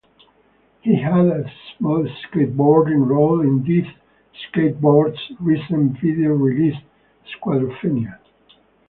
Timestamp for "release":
6.33-6.73